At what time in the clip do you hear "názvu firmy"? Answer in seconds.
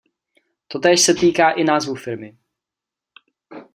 1.63-2.37